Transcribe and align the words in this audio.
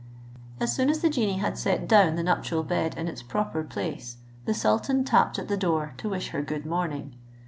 As 0.59 0.73
soon 0.75 0.89
as 0.89 1.01
the 1.01 1.11
genie 1.11 1.37
had 1.37 1.59
set 1.59 1.87
down 1.87 2.15
the 2.15 2.23
nuptial 2.23 2.63
bed 2.63 2.97
in 2.97 3.07
its 3.07 3.21
proper 3.21 3.63
place, 3.63 4.17
the 4.45 4.53
sultan 4.55 5.03
tapped 5.03 5.37
at 5.37 5.47
the 5.47 5.55
door 5.55 5.93
to 5.97 6.09
wish 6.09 6.29
her 6.29 6.41
good 6.41 6.65
morning. 6.65 7.13